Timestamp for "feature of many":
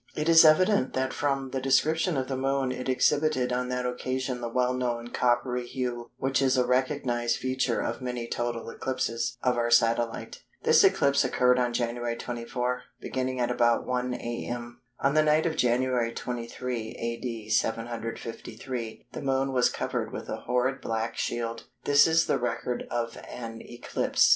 7.37-8.27